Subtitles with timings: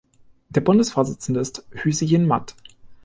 [0.49, 2.55] Der Bundesvorsitzende ist Hüseyin Mat.